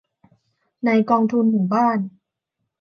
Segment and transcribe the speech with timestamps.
[0.85, 1.99] ในกองทุนหมู่บ้าน